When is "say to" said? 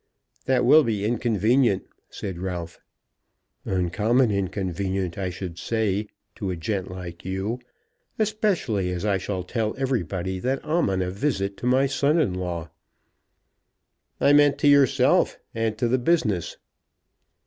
5.59-6.49